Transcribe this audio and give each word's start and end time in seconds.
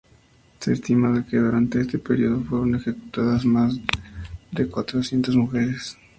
Se 0.59 0.73
estima 0.73 1.23
que 1.29 1.37
durante 1.37 1.79
este 1.79 1.99
periodo 1.99 2.41
fueron 2.41 2.73
ejecutadas 2.73 3.45
más 3.45 3.75
de 4.51 4.67
cuatrocientas 4.67 5.35
mujeres. 5.35 5.95